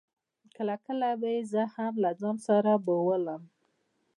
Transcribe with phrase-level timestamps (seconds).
[0.55, 3.41] کله کله به يې زه هم له ځان سره بېولم.